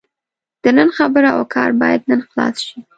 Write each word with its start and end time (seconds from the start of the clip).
د 0.63 0.65
نن 0.77 0.89
خبره 0.97 1.29
او 1.37 1.41
کار 1.53 1.69
باید 1.81 2.01
نن 2.09 2.19
خلاص 2.29 2.55
شي. 2.67 2.77